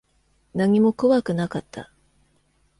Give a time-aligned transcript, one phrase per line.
[0.55, 1.91] 何も怖くなかった。